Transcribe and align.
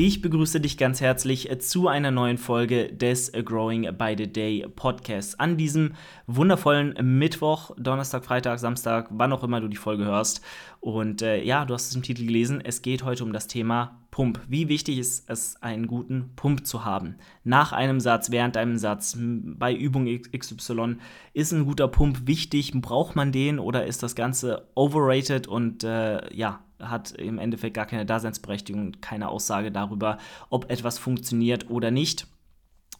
Ich 0.00 0.22
begrüße 0.22 0.60
dich 0.60 0.78
ganz 0.78 1.00
herzlich 1.00 1.50
zu 1.58 1.88
einer 1.88 2.12
neuen 2.12 2.38
Folge 2.38 2.92
des 2.92 3.32
Growing 3.32 3.96
by 3.98 4.14
the 4.16 4.32
Day 4.32 4.64
Podcasts. 4.76 5.34
An 5.40 5.56
diesem 5.56 5.94
wundervollen 6.28 6.94
Mittwoch, 7.18 7.72
Donnerstag, 7.76 8.24
Freitag, 8.24 8.60
Samstag, 8.60 9.08
wann 9.10 9.32
auch 9.32 9.42
immer 9.42 9.60
du 9.60 9.66
die 9.66 9.76
Folge 9.76 10.04
hörst. 10.04 10.40
Und 10.78 11.20
äh, 11.22 11.42
ja, 11.42 11.64
du 11.64 11.74
hast 11.74 11.88
es 11.88 11.96
im 11.96 12.04
Titel 12.04 12.26
gelesen. 12.26 12.60
Es 12.64 12.80
geht 12.80 13.02
heute 13.02 13.24
um 13.24 13.32
das 13.32 13.48
Thema 13.48 13.98
Pump. 14.12 14.38
Wie 14.46 14.68
wichtig 14.68 14.98
ist 14.98 15.28
es, 15.28 15.60
einen 15.62 15.88
guten 15.88 16.30
Pump 16.36 16.64
zu 16.64 16.84
haben? 16.84 17.16
Nach 17.42 17.72
einem 17.72 17.98
Satz, 17.98 18.30
während 18.30 18.56
einem 18.56 18.78
Satz, 18.78 19.18
bei 19.18 19.74
Übung 19.74 20.06
XY, 20.06 20.98
ist 21.32 21.52
ein 21.52 21.64
guter 21.64 21.88
Pump 21.88 22.24
wichtig? 22.28 22.70
Braucht 22.72 23.16
man 23.16 23.32
den 23.32 23.58
oder 23.58 23.84
ist 23.84 24.04
das 24.04 24.14
Ganze 24.14 24.68
overrated 24.76 25.48
und 25.48 25.82
äh, 25.82 26.32
ja, 26.32 26.60
hat 26.80 27.12
im 27.12 27.38
Endeffekt 27.38 27.74
gar 27.74 27.86
keine 27.86 28.06
Daseinsberechtigung, 28.06 29.00
keine 29.00 29.28
Aussage 29.28 29.72
darüber, 29.72 30.18
ob 30.50 30.70
etwas 30.70 30.98
funktioniert 30.98 31.70
oder 31.70 31.90
nicht. 31.90 32.26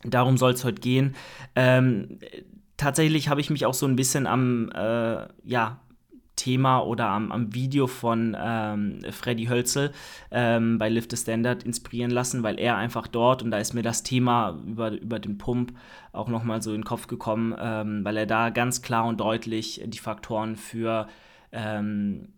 Darum 0.04 0.36
soll 0.36 0.52
es 0.52 0.64
heute 0.64 0.80
gehen. 0.80 1.14
Ähm, 1.54 2.18
tatsächlich 2.76 3.28
habe 3.28 3.40
ich 3.40 3.50
mich 3.50 3.66
auch 3.66 3.74
so 3.74 3.86
ein 3.86 3.96
bisschen 3.96 4.26
am 4.26 4.70
äh, 4.70 5.26
ja, 5.44 5.80
Thema 6.38 6.80
oder 6.80 7.08
am, 7.08 7.30
am 7.32 7.52
Video 7.52 7.86
von 7.86 8.36
ähm, 8.40 9.00
Freddy 9.10 9.46
Hölzel 9.46 9.92
ähm, 10.30 10.78
bei 10.78 10.88
Lift 10.88 11.10
the 11.10 11.16
Standard 11.16 11.64
inspirieren 11.64 12.10
lassen, 12.10 12.42
weil 12.42 12.58
er 12.58 12.76
einfach 12.76 13.06
dort, 13.06 13.42
und 13.42 13.50
da 13.50 13.58
ist 13.58 13.74
mir 13.74 13.82
das 13.82 14.04
Thema 14.04 14.56
über, 14.66 14.92
über 14.92 15.18
den 15.18 15.36
Pump 15.36 15.72
auch 16.12 16.28
nochmal 16.28 16.62
so 16.62 16.70
in 16.70 16.78
den 16.78 16.84
Kopf 16.84 17.08
gekommen, 17.08 17.54
ähm, 17.58 18.04
weil 18.04 18.16
er 18.16 18.26
da 18.26 18.50
ganz 18.50 18.80
klar 18.80 19.04
und 19.04 19.20
deutlich 19.20 19.82
die 19.84 19.98
Faktoren 19.98 20.56
für 20.56 21.08
ähm, 21.50 22.28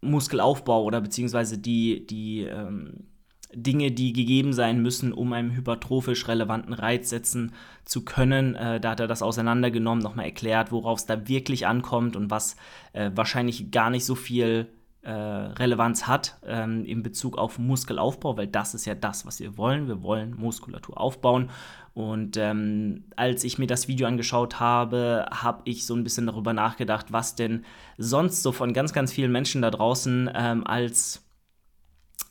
Muskelaufbau 0.00 0.82
oder 0.84 1.00
beziehungsweise 1.00 1.58
die, 1.58 2.06
die 2.06 2.42
ähm, 2.42 3.06
Dinge, 3.52 3.90
die 3.90 4.12
gegeben 4.12 4.52
sein 4.52 4.80
müssen, 4.80 5.12
um 5.12 5.32
einen 5.32 5.54
hypertrophisch 5.54 6.28
relevanten 6.28 6.72
Reiz 6.72 7.10
setzen 7.10 7.52
zu 7.84 8.04
können. 8.04 8.54
Äh, 8.54 8.80
da 8.80 8.90
hat 8.90 9.00
er 9.00 9.08
das 9.08 9.22
auseinandergenommen, 9.22 10.02
nochmal 10.02 10.26
erklärt, 10.26 10.72
worauf 10.72 11.00
es 11.00 11.06
da 11.06 11.28
wirklich 11.28 11.66
ankommt 11.66 12.16
und 12.16 12.30
was 12.30 12.56
äh, 12.92 13.10
wahrscheinlich 13.14 13.70
gar 13.70 13.90
nicht 13.90 14.04
so 14.04 14.14
viel 14.14 14.68
äh, 15.02 15.10
Relevanz 15.10 16.06
hat 16.06 16.38
ähm, 16.46 16.84
in 16.84 17.02
Bezug 17.02 17.38
auf 17.38 17.58
Muskelaufbau, 17.58 18.36
weil 18.36 18.46
das 18.46 18.74
ist 18.74 18.84
ja 18.84 18.94
das, 18.94 19.26
was 19.26 19.40
wir 19.40 19.56
wollen. 19.56 19.88
Wir 19.88 20.02
wollen 20.02 20.36
Muskulatur 20.36 21.00
aufbauen. 21.00 21.50
Und 21.94 22.36
ähm, 22.36 23.04
als 23.16 23.42
ich 23.44 23.58
mir 23.58 23.66
das 23.66 23.88
Video 23.88 24.06
angeschaut 24.06 24.60
habe, 24.60 25.26
habe 25.32 25.62
ich 25.64 25.86
so 25.86 25.94
ein 25.94 26.04
bisschen 26.04 26.26
darüber 26.26 26.52
nachgedacht, 26.52 27.12
was 27.12 27.34
denn 27.34 27.64
sonst 27.98 28.42
so 28.42 28.52
von 28.52 28.72
ganz, 28.72 28.92
ganz 28.92 29.12
vielen 29.12 29.32
Menschen 29.32 29.62
da 29.62 29.70
draußen 29.70 30.30
ähm, 30.34 30.66
als 30.66 31.29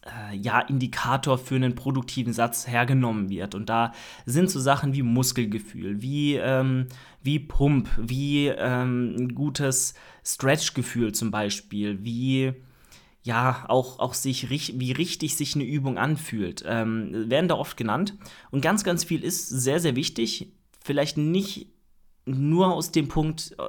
äh, 0.06 0.36
ja, 0.36 0.60
Indikator 0.62 1.38
für 1.38 1.56
einen 1.56 1.76
produktiven 1.76 2.34
Satz 2.34 2.68
hergenommen 2.68 3.30
wird. 3.30 3.56
Und 3.56 3.70
da 3.70 3.94
sind 4.26 4.50
so 4.50 4.60
Sachen 4.60 4.94
wie 4.94 5.04
Muskelgefühl, 5.04 6.02
wie, 6.02 6.36
ähm, 6.36 6.88
wie 7.22 7.40
Pump, 7.40 7.90
wie 7.98 8.48
ähm, 8.48 9.16
ein 9.18 9.36
gutes 9.36 9.94
Stretchgefühl 10.24 11.14
zum 11.14 11.32
Beispiel, 11.32 12.04
wie 12.04 12.54
ja, 13.22 13.66
auch, 13.68 14.00
auch 14.00 14.14
sich, 14.14 14.50
wie 14.50 14.92
richtig 14.94 15.36
sich 15.36 15.56
eine 15.56 15.66
Übung 15.66 15.98
anfühlt, 15.98 16.64
ähm, 16.66 17.30
werden 17.30 17.50
da 17.50 17.56
oft 17.56 17.76
genannt. 17.76 18.16
Und 18.50 18.62
ganz, 18.62 18.84
ganz 18.84 19.04
viel 19.04 19.24
ist 19.24 19.50
sehr, 19.50 19.80
sehr 19.80 19.96
wichtig. 19.96 20.54
Vielleicht 20.82 21.18
nicht 21.18 21.68
nur 22.30 22.74
aus 22.74 22.92
dem 22.92 23.08
Punkt, 23.08 23.56
äh, 23.58 23.64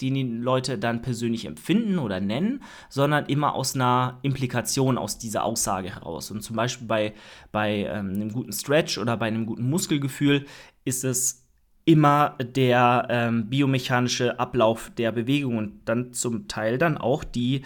den 0.00 0.14
die 0.14 0.22
Leute 0.22 0.78
dann 0.78 1.02
persönlich 1.02 1.44
empfinden 1.44 1.98
oder 1.98 2.20
nennen, 2.20 2.62
sondern 2.88 3.26
immer 3.26 3.54
aus 3.54 3.74
einer 3.74 4.18
Implikation 4.22 4.98
aus 4.98 5.18
dieser 5.18 5.44
Aussage 5.44 5.94
heraus. 5.94 6.30
Und 6.30 6.42
zum 6.42 6.56
Beispiel 6.56 6.86
bei, 6.86 7.14
bei 7.52 7.86
ähm, 7.86 8.10
einem 8.10 8.32
guten 8.32 8.52
Stretch 8.52 8.98
oder 8.98 9.16
bei 9.16 9.26
einem 9.26 9.46
guten 9.46 9.70
Muskelgefühl 9.70 10.46
ist 10.84 11.04
es 11.04 11.42
immer 11.84 12.36
der 12.40 13.06
ähm, 13.10 13.48
biomechanische 13.48 14.38
Ablauf 14.38 14.90
der 14.96 15.12
Bewegung 15.12 15.56
und 15.56 15.80
dann 15.84 16.12
zum 16.12 16.46
Teil 16.46 16.78
dann 16.78 16.96
auch 16.96 17.24
die 17.24 17.62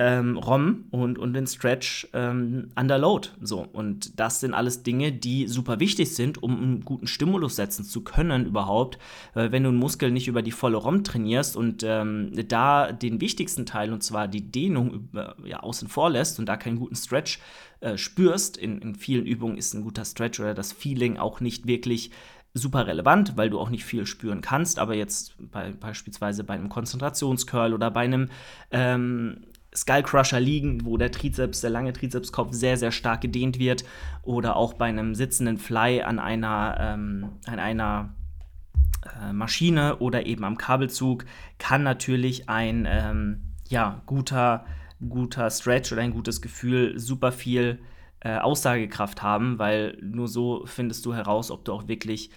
ähm, 0.00 0.38
ROM 0.38 0.86
und, 0.92 1.18
und 1.18 1.34
den 1.34 1.46
Stretch 1.46 2.08
ähm, 2.14 2.70
under 2.74 2.96
Load. 2.96 3.28
So. 3.42 3.66
Und 3.70 4.18
das 4.18 4.40
sind 4.40 4.54
alles 4.54 4.82
Dinge, 4.82 5.12
die 5.12 5.46
super 5.46 5.78
wichtig 5.78 6.14
sind, 6.14 6.42
um 6.42 6.56
einen 6.56 6.84
guten 6.86 7.06
Stimulus 7.06 7.56
setzen 7.56 7.84
zu 7.84 8.02
können 8.02 8.46
überhaupt. 8.46 8.96
Äh, 9.34 9.52
wenn 9.52 9.62
du 9.62 9.68
einen 9.68 9.78
Muskel 9.78 10.10
nicht 10.10 10.26
über 10.26 10.40
die 10.40 10.52
volle 10.52 10.78
ROM 10.78 11.04
trainierst 11.04 11.54
und 11.54 11.82
ähm, 11.84 12.32
da 12.48 12.92
den 12.92 13.20
wichtigsten 13.20 13.66
Teil, 13.66 13.92
und 13.92 14.02
zwar 14.02 14.26
die 14.26 14.50
Dehnung, 14.50 15.10
äh, 15.14 15.26
ja, 15.46 15.60
außen 15.60 15.88
vor 15.88 16.08
lässt 16.08 16.38
und 16.38 16.46
da 16.46 16.56
keinen 16.56 16.78
guten 16.78 16.96
Stretch 16.96 17.38
äh, 17.80 17.98
spürst, 17.98 18.56
in, 18.56 18.80
in 18.80 18.94
vielen 18.94 19.26
Übungen 19.26 19.58
ist 19.58 19.74
ein 19.74 19.82
guter 19.82 20.06
Stretch 20.06 20.40
oder 20.40 20.54
das 20.54 20.72
Feeling 20.72 21.18
auch 21.18 21.40
nicht 21.40 21.66
wirklich 21.66 22.10
super 22.54 22.86
relevant, 22.86 23.36
weil 23.36 23.50
du 23.50 23.60
auch 23.60 23.70
nicht 23.70 23.84
viel 23.84 24.06
spüren 24.06 24.40
kannst, 24.40 24.78
aber 24.78 24.94
jetzt 24.94 25.36
bei, 25.52 25.72
beispielsweise 25.72 26.42
bei 26.42 26.54
einem 26.54 26.68
Konzentrationscurl 26.68 27.74
oder 27.74 27.90
bei 27.90 28.00
einem 28.00 28.28
ähm, 28.70 29.42
Skullcrusher 29.74 30.40
liegen, 30.40 30.84
wo 30.84 30.96
der 30.96 31.12
Trizeps, 31.12 31.60
der 31.60 31.70
lange 31.70 31.92
Trizepskopf 31.92 32.52
sehr, 32.52 32.76
sehr 32.76 32.92
stark 32.92 33.20
gedehnt 33.20 33.58
wird. 33.58 33.84
Oder 34.22 34.56
auch 34.56 34.74
bei 34.74 34.86
einem 34.86 35.14
sitzenden 35.14 35.58
Fly 35.58 36.02
an 36.02 36.18
einer, 36.18 36.76
ähm, 36.80 37.30
an 37.46 37.58
einer 37.58 38.14
äh, 39.20 39.32
Maschine 39.32 39.98
oder 39.98 40.26
eben 40.26 40.44
am 40.44 40.58
Kabelzug 40.58 41.24
kann 41.58 41.82
natürlich 41.82 42.48
ein 42.48 42.86
ähm, 42.88 43.42
ja, 43.68 44.02
guter, 44.06 44.66
guter 45.08 45.50
Stretch 45.50 45.92
oder 45.92 46.02
ein 46.02 46.12
gutes 46.12 46.42
Gefühl 46.42 46.98
super 46.98 47.32
viel 47.32 47.80
äh, 48.20 48.36
Aussagekraft 48.36 49.22
haben, 49.22 49.58
weil 49.58 49.96
nur 50.02 50.28
so 50.28 50.64
findest 50.66 51.06
du 51.06 51.14
heraus, 51.14 51.50
ob 51.50 51.64
du 51.64 51.72
auch 51.72 51.88
wirklich 51.88 52.30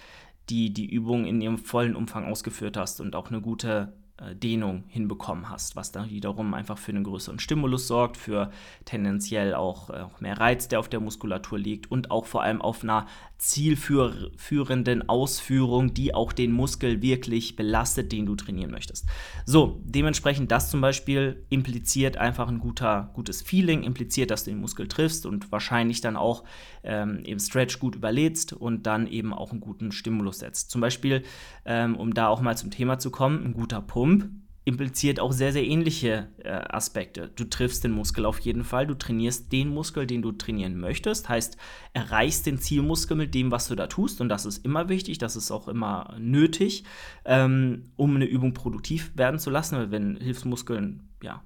die, 0.48 0.72
die 0.72 0.90
Übung 0.90 1.26
in 1.26 1.40
ihrem 1.40 1.58
vollen 1.58 1.96
Umfang 1.96 2.24
ausgeführt 2.24 2.76
hast 2.76 3.00
und 3.00 3.16
auch 3.16 3.30
eine 3.30 3.40
gute 3.40 3.92
Dehnung 4.34 4.84
hinbekommen 4.88 5.50
hast, 5.50 5.76
was 5.76 5.92
dann 5.92 6.10
wiederum 6.10 6.54
einfach 6.54 6.78
für 6.78 6.92
einen 6.92 7.04
größeren 7.04 7.38
Stimulus 7.38 7.86
sorgt, 7.86 8.16
für 8.16 8.50
tendenziell 8.84 9.54
auch, 9.54 9.90
äh, 9.90 10.00
auch 10.00 10.20
mehr 10.20 10.38
Reiz, 10.38 10.68
der 10.68 10.78
auf 10.80 10.88
der 10.88 11.00
Muskulatur 11.00 11.58
liegt 11.58 11.90
und 11.90 12.10
auch 12.10 12.26
vor 12.26 12.42
allem 12.42 12.62
auf 12.62 12.82
einer 12.82 13.06
zielführenden 13.38 15.08
Ausführung, 15.08 15.92
die 15.92 16.14
auch 16.14 16.32
den 16.32 16.52
Muskel 16.52 17.02
wirklich 17.02 17.56
belastet, 17.56 18.12
den 18.12 18.24
du 18.26 18.36
trainieren 18.36 18.70
möchtest. 18.70 19.06
So, 19.44 19.82
dementsprechend 19.84 20.50
das 20.50 20.70
zum 20.70 20.80
Beispiel 20.80 21.44
impliziert 21.50 22.16
einfach 22.16 22.48
ein 22.48 22.58
guter, 22.58 23.10
gutes 23.12 23.42
Feeling, 23.42 23.82
impliziert, 23.82 24.30
dass 24.30 24.44
du 24.44 24.50
den 24.50 24.60
Muskel 24.60 24.88
triffst 24.88 25.26
und 25.26 25.52
wahrscheinlich 25.52 26.00
dann 26.00 26.16
auch 26.16 26.44
ähm, 26.84 27.20
im 27.24 27.38
Stretch 27.38 27.78
gut 27.80 27.96
überlädst 27.96 28.52
und 28.52 28.86
dann 28.86 29.06
eben 29.06 29.34
auch 29.34 29.50
einen 29.50 29.60
guten 29.60 29.92
Stimulus 29.92 30.38
setzt. 30.38 30.70
Zum 30.70 30.80
Beispiel, 30.80 31.22
ähm, 31.66 31.96
um 31.96 32.14
da 32.14 32.28
auch 32.28 32.40
mal 32.40 32.56
zum 32.56 32.70
Thema 32.70 32.98
zu 32.98 33.10
kommen, 33.10 33.44
ein 33.44 33.52
guter 33.52 33.82
Pump 33.82 34.13
impliziert 34.66 35.20
auch 35.20 35.32
sehr, 35.32 35.52
sehr 35.52 35.64
ähnliche 35.64 36.28
äh, 36.38 36.48
Aspekte. 36.48 37.30
Du 37.36 37.44
triffst 37.44 37.84
den 37.84 37.92
Muskel 37.92 38.24
auf 38.24 38.38
jeden 38.40 38.64
Fall, 38.64 38.86
du 38.86 38.94
trainierst 38.94 39.52
den 39.52 39.68
Muskel, 39.68 40.06
den 40.06 40.22
du 40.22 40.32
trainieren 40.32 40.80
möchtest, 40.80 41.28
heißt, 41.28 41.58
erreichst 41.92 42.46
den 42.46 42.58
Zielmuskel 42.58 43.16
mit 43.16 43.34
dem, 43.34 43.50
was 43.50 43.68
du 43.68 43.74
da 43.74 43.86
tust. 43.86 44.22
Und 44.22 44.30
das 44.30 44.46
ist 44.46 44.64
immer 44.64 44.88
wichtig, 44.88 45.18
das 45.18 45.36
ist 45.36 45.50
auch 45.50 45.68
immer 45.68 46.16
nötig, 46.18 46.84
ähm, 47.26 47.90
um 47.96 48.16
eine 48.16 48.24
Übung 48.24 48.54
produktiv 48.54 49.12
werden 49.16 49.38
zu 49.38 49.50
lassen, 49.50 49.76
weil 49.76 49.90
wenn 49.90 50.16
Hilfsmuskeln, 50.16 51.10
ja, 51.22 51.42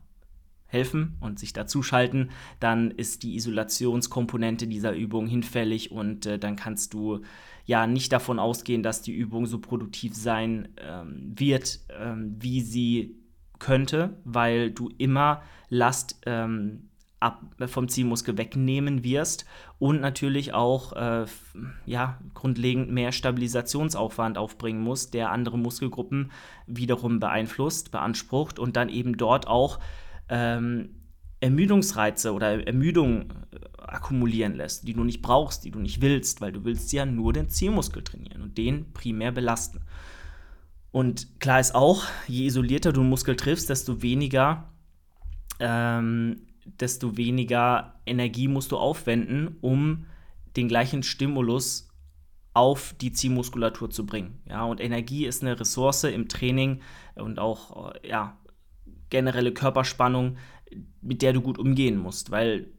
helfen 0.69 1.17
und 1.21 1.39
sich 1.39 1.53
dazuschalten, 1.53 2.31
dann 2.61 2.91
ist 2.91 3.23
die 3.23 3.35
Isolationskomponente 3.37 4.67
dieser 4.67 4.93
Übung 4.93 5.27
hinfällig 5.27 5.91
und 5.91 6.27
äh, 6.27 6.39
dann 6.39 6.57
kannst 6.57 6.95
du 6.95 7.23
ja 7.65 7.87
nicht 7.87 8.13
davon 8.13 8.39
ausgehen, 8.39 8.83
dass 8.83 9.03
die 9.03 9.15
Übung 9.15 9.47
so 9.47 9.59
produktiv 9.59 10.15
sein 10.15 10.69
ähm, 10.81 11.33
wird, 11.35 11.81
ähm, 11.99 12.37
wie 12.39 12.61
sie 12.61 13.17
könnte, 13.59 14.21
weil 14.25 14.71
du 14.71 14.91
immer 14.99 15.43
Last 15.69 16.21
ähm, 16.27 16.89
ab, 17.21 17.43
vom 17.67 17.89
Zielmuskel 17.89 18.39
wegnehmen 18.39 19.05
wirst 19.05 19.45
und 19.79 20.01
natürlich 20.01 20.55
auch 20.55 20.93
äh, 20.93 21.27
ja, 21.87 22.19
grundlegend 22.35 22.91
mehr 22.91 23.13
Stabilisationsaufwand 23.13 24.39
aufbringen 24.39 24.81
musst, 24.81 25.15
der 25.15 25.31
andere 25.31 25.59
Muskelgruppen 25.59 26.31
wiederum 26.67 27.21
beeinflusst, 27.21 27.91
beansprucht 27.91 28.59
und 28.59 28.77
dann 28.77 28.89
eben 28.89 29.17
dort 29.17 29.47
auch 29.47 29.79
ähm, 30.29 30.91
Ermüdungsreize 31.41 32.33
oder 32.33 32.67
Ermüdung 32.67 33.31
äh, 33.53 33.59
akkumulieren 33.79 34.55
lässt, 34.55 34.87
die 34.87 34.95
du 34.95 35.05
nicht 35.05 35.23
brauchst, 35.23 35.65
die 35.65 35.71
du 35.71 35.79
nicht 35.79 36.01
willst, 36.01 36.41
weil 36.41 36.53
du 36.53 36.65
willst 36.65 36.93
ja 36.93 37.07
nur 37.07 37.33
den 37.33 37.49
Zielmuskel 37.49 38.03
trainieren 38.03 38.43
und 38.43 38.59
den 38.59 38.93
primär 38.93 39.33
belasten. 39.33 39.81
Und 40.91 41.41
klar 41.41 41.61
ist 41.61 41.75
auch, 41.75 42.05
je 42.27 42.47
isolierter 42.47 42.93
du 42.93 43.01
einen 43.01 43.11
Muskel 43.11 43.37
triffst, 43.37 43.71
desto 43.71 44.03
weniger, 44.03 44.73
ähm, 45.61 46.43
desto 46.65 47.17
weniger 47.17 47.95
Energie 48.07 48.49
musst 48.49 48.73
du 48.73 48.79
aufwenden, 48.79 49.57
um 49.61 50.07
den 50.57 50.69
gleichen 50.69 51.03
Stimulus 51.03 51.89
auf 52.55 52.95
die 53.01 53.13
Zielmuskulatur 53.13 53.91
zu 53.91 54.05
bringen. 54.07 54.41
Ja, 54.49 54.65
und 54.65 54.81
Energie 54.81 55.27
ist 55.27 55.43
eine 55.43 55.61
Ressource 55.61 56.05
im 56.05 56.29
Training 56.29 56.81
und 57.15 57.39
auch 57.39 57.95
äh, 57.95 58.09
ja, 58.09 58.37
generelle 59.11 59.53
Körperspannung, 59.53 60.37
mit 61.01 61.23
der 61.23 61.33
du 61.33 61.41
gut 61.41 61.59
umgehen 61.59 61.97
musst, 61.97 62.31
weil 62.31 62.73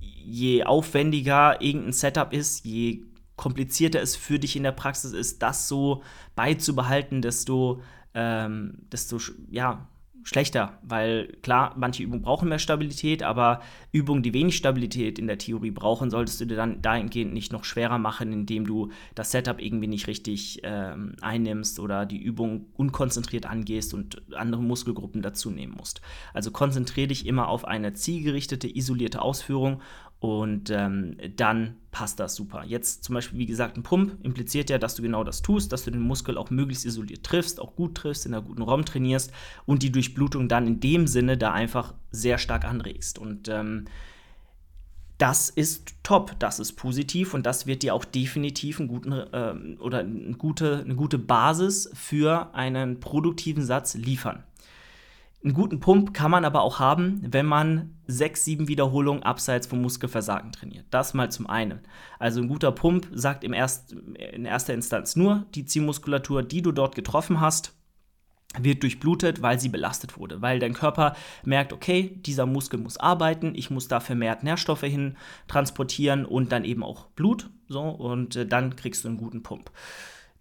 je 0.00 0.64
aufwendiger 0.64 1.60
irgendein 1.60 1.92
Setup 1.92 2.32
ist, 2.32 2.64
je 2.64 3.02
komplizierter 3.36 4.02
es 4.02 4.16
für 4.16 4.38
dich 4.38 4.56
in 4.56 4.64
der 4.64 4.72
Praxis 4.72 5.12
ist, 5.12 5.42
das 5.42 5.68
so 5.68 6.02
beizubehalten, 6.34 7.22
desto, 7.22 7.82
ähm, 8.14 8.78
desto 8.92 9.18
ja, 9.50 9.88
schlechter, 10.28 10.78
weil 10.82 11.28
klar, 11.40 11.74
manche 11.78 12.02
Übungen 12.02 12.20
brauchen 12.20 12.50
mehr 12.50 12.58
Stabilität, 12.58 13.22
aber 13.22 13.62
Übungen, 13.92 14.22
die 14.22 14.34
wenig 14.34 14.58
Stabilität 14.58 15.18
in 15.18 15.26
der 15.26 15.38
Theorie 15.38 15.70
brauchen, 15.70 16.10
solltest 16.10 16.38
du 16.38 16.44
dir 16.44 16.54
dann 16.54 16.82
dahingehend 16.82 17.32
nicht 17.32 17.50
noch 17.50 17.64
schwerer 17.64 17.96
machen, 17.96 18.30
indem 18.30 18.66
du 18.66 18.90
das 19.14 19.30
Setup 19.30 19.58
irgendwie 19.58 19.86
nicht 19.86 20.06
richtig 20.06 20.60
ähm, 20.64 21.16
einnimmst 21.22 21.80
oder 21.80 22.04
die 22.04 22.18
Übung 22.18 22.66
unkonzentriert 22.76 23.46
angehst 23.46 23.94
und 23.94 24.20
andere 24.34 24.62
Muskelgruppen 24.62 25.22
dazu 25.22 25.50
nehmen 25.50 25.72
musst. 25.78 26.02
Also 26.34 26.50
konzentriere 26.50 27.08
dich 27.08 27.24
immer 27.24 27.48
auf 27.48 27.64
eine 27.64 27.94
zielgerichtete, 27.94 28.68
isolierte 28.68 29.22
Ausführung 29.22 29.80
und 30.20 30.70
ähm, 30.70 31.16
dann 31.36 31.76
passt 31.92 32.18
das 32.18 32.34
super. 32.34 32.64
Jetzt 32.64 33.04
zum 33.04 33.14
Beispiel, 33.14 33.38
wie 33.38 33.46
gesagt, 33.46 33.76
ein 33.76 33.84
Pump 33.84 34.16
impliziert 34.24 34.68
ja, 34.68 34.78
dass 34.78 34.96
du 34.96 35.02
genau 35.02 35.22
das 35.22 35.42
tust, 35.42 35.72
dass 35.72 35.84
du 35.84 35.92
den 35.92 36.00
Muskel 36.00 36.36
auch 36.36 36.50
möglichst 36.50 36.84
isoliert 36.84 37.24
triffst, 37.24 37.60
auch 37.60 37.76
gut 37.76 37.94
triffst, 37.94 38.26
in 38.26 38.34
einer 38.34 38.42
guten 38.42 38.62
Raum 38.62 38.84
trainierst 38.84 39.32
und 39.64 39.82
die 39.82 39.92
Durchblutung 39.92 40.48
dann 40.48 40.66
in 40.66 40.80
dem 40.80 41.06
Sinne 41.06 41.38
da 41.38 41.52
einfach 41.52 41.94
sehr 42.10 42.38
stark 42.38 42.64
anregst. 42.64 43.18
Und 43.18 43.48
ähm, 43.48 43.84
das 45.18 45.50
ist 45.50 45.94
top, 46.02 46.36
das 46.40 46.58
ist 46.58 46.72
positiv 46.72 47.34
und 47.34 47.46
das 47.46 47.66
wird 47.66 47.82
dir 47.82 47.94
auch 47.94 48.04
definitiv 48.04 48.80
einen 48.80 48.88
guten, 48.88 49.12
äh, 49.12 49.76
oder 49.78 49.98
eine 49.98 50.34
gute, 50.36 50.80
eine 50.84 50.96
gute 50.96 51.18
Basis 51.18 51.90
für 51.94 52.54
einen 52.54 52.98
produktiven 52.98 53.64
Satz 53.64 53.94
liefern. 53.94 54.42
Einen 55.44 55.54
guten 55.54 55.78
Pump 55.78 56.14
kann 56.14 56.32
man 56.32 56.44
aber 56.44 56.62
auch 56.62 56.80
haben, 56.80 57.20
wenn 57.24 57.46
man 57.46 57.94
sechs, 58.06 58.44
sieben 58.44 58.66
Wiederholungen 58.66 59.22
abseits 59.22 59.68
vom 59.68 59.80
Muskelversagen 59.80 60.50
trainiert. 60.50 60.86
Das 60.90 61.14
mal 61.14 61.30
zum 61.30 61.46
einen. 61.46 61.80
Also 62.18 62.40
ein 62.40 62.48
guter 62.48 62.72
Pump 62.72 63.06
sagt 63.12 63.44
im 63.44 63.52
erst, 63.52 63.92
in 63.92 64.44
erster 64.44 64.74
Instanz 64.74 65.14
nur, 65.14 65.46
die 65.54 65.64
Zielmuskulatur, 65.64 66.42
die 66.42 66.62
du 66.62 66.72
dort 66.72 66.96
getroffen 66.96 67.40
hast, 67.40 67.72
wird 68.58 68.82
durchblutet, 68.82 69.42
weil 69.42 69.60
sie 69.60 69.68
belastet 69.68 70.16
wurde, 70.18 70.40
weil 70.40 70.58
dein 70.58 70.72
Körper 70.72 71.14
merkt, 71.44 71.72
okay, 71.72 72.18
dieser 72.26 72.46
Muskel 72.46 72.80
muss 72.80 72.96
arbeiten, 72.96 73.52
ich 73.54 73.70
muss 73.70 73.88
da 73.88 74.00
vermehrt 74.00 74.42
Nährstoffe 74.42 74.80
hin 74.80 75.16
transportieren 75.48 76.24
und 76.24 76.50
dann 76.50 76.64
eben 76.64 76.82
auch 76.82 77.06
Blut, 77.08 77.50
so 77.68 77.82
und 77.82 78.36
äh, 78.36 78.46
dann 78.46 78.74
kriegst 78.74 79.04
du 79.04 79.08
einen 79.08 79.18
guten 79.18 79.42
Pump. 79.42 79.70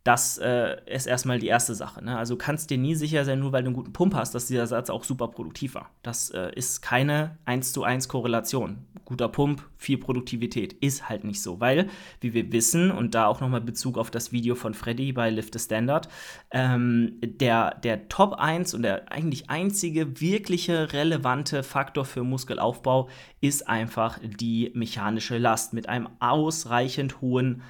Das 0.08 0.38
äh, 0.38 0.78
ist 0.86 1.06
erstmal 1.06 1.38
die 1.38 1.48
erste 1.48 1.76
Sache. 1.76 2.02
Ne? 2.02 2.18
Also 2.18 2.38
kannst 2.38 2.70
dir 2.70 2.78
nie 2.78 2.96
sicher 2.96 3.26
sein, 3.26 3.40
nur 3.40 3.52
weil 3.52 3.64
du 3.64 3.68
einen 3.68 3.76
guten 3.76 3.92
Pump 3.92 4.16
hast, 4.16 4.34
dass 4.34 4.48
dieser 4.48 4.66
Satz 4.66 4.90
auch 4.90 5.04
super 5.04 5.28
produktiv 5.28 5.76
war. 5.76 5.92
Das 6.02 6.30
äh, 6.30 6.50
ist 6.56 6.82
keine 6.82 7.38
1 7.44 7.74
zu 7.74 7.84
1 7.84 8.08
Korrelation. 8.08 8.86
Guter 9.04 9.28
Pump, 9.28 9.66
viel 9.76 9.98
Produktivität. 9.98 10.72
Ist 10.72 11.10
halt 11.10 11.26
nicht 11.26 11.42
so, 11.42 11.60
weil, 11.60 11.90
wie 12.22 12.34
wir 12.34 12.54
wissen, 12.54 12.90
und 12.90 13.16
da 13.16 13.28
auch 13.28 13.42
nochmal 13.42 13.60
Bezug 13.60 13.98
auf 13.98 14.10
das 14.10 14.32
Video 14.32 14.56
von 14.56 14.74
Freddy 14.74 15.12
bei 15.12 15.30
Lift 15.30 15.52
the 15.52 15.60
Standard, 15.60 16.08
ähm, 16.52 17.18
der, 17.22 17.76
der 17.76 18.08
Top 18.08 18.36
1 18.36 18.76
und 18.76 18.84
der 18.84 19.12
eigentlich 19.12 19.50
einzige 19.50 20.22
wirkliche 20.22 20.94
relevante 20.94 21.64
Faktor 21.64 22.06
für 22.06 22.24
Muskelaufbau 22.24 23.10
ist 23.42 23.68
einfach 23.68 24.20
die 24.24 24.72
mechanische 24.74 25.38
Last 25.38 25.74
mit 25.74 25.90
einem 25.90 26.08
ausreichend 26.22 27.20
hohen 27.20 27.62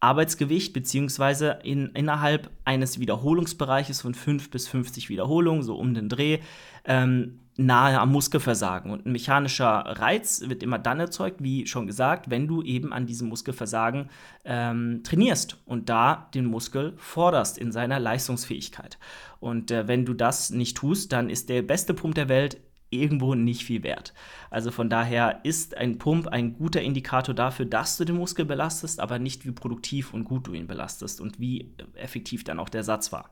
Arbeitsgewicht 0.00 0.72
beziehungsweise 0.72 1.58
in, 1.62 1.90
innerhalb 1.90 2.50
eines 2.64 2.98
Wiederholungsbereiches 2.98 4.00
von 4.00 4.14
5 4.14 4.50
bis 4.50 4.66
50 4.68 5.08
Wiederholungen, 5.10 5.62
so 5.62 5.76
um 5.76 5.94
den 5.94 6.08
Dreh, 6.08 6.38
ähm, 6.84 7.40
nahe 7.56 8.00
am 8.00 8.10
Muskelversagen. 8.10 8.90
Und 8.90 9.04
ein 9.04 9.12
mechanischer 9.12 9.68
Reiz 9.68 10.42
wird 10.46 10.62
immer 10.62 10.78
dann 10.78 10.98
erzeugt, 10.98 11.42
wie 11.42 11.66
schon 11.66 11.86
gesagt, 11.86 12.30
wenn 12.30 12.48
du 12.48 12.62
eben 12.62 12.92
an 12.92 13.06
diesem 13.06 13.28
Muskelversagen 13.28 14.08
ähm, 14.44 15.02
trainierst 15.04 15.58
und 15.66 15.90
da 15.90 16.28
den 16.34 16.46
Muskel 16.46 16.94
forderst 16.96 17.58
in 17.58 17.70
seiner 17.70 18.00
Leistungsfähigkeit. 18.00 18.98
Und 19.40 19.70
äh, 19.70 19.86
wenn 19.86 20.06
du 20.06 20.14
das 20.14 20.50
nicht 20.50 20.76
tust, 20.76 21.12
dann 21.12 21.28
ist 21.28 21.50
der 21.50 21.62
beste 21.62 21.92
Punkt 21.92 22.16
der 22.16 22.28
Welt 22.28 22.58
irgendwo 22.90 23.34
nicht 23.34 23.64
viel 23.64 23.82
wert. 23.82 24.12
Also 24.50 24.70
von 24.70 24.90
daher 24.90 25.40
ist 25.44 25.76
ein 25.76 25.98
Pump 25.98 26.28
ein 26.28 26.54
guter 26.54 26.82
Indikator 26.82 27.34
dafür, 27.34 27.66
dass 27.66 27.96
du 27.96 28.04
den 28.04 28.16
Muskel 28.16 28.44
belastest, 28.44 29.00
aber 29.00 29.18
nicht 29.18 29.46
wie 29.46 29.52
produktiv 29.52 30.12
und 30.12 30.24
gut 30.24 30.46
du 30.46 30.52
ihn 30.52 30.66
belastest 30.66 31.20
und 31.20 31.40
wie 31.40 31.72
effektiv 31.94 32.44
dann 32.44 32.58
auch 32.58 32.68
der 32.68 32.82
Satz 32.82 33.12
war. 33.12 33.30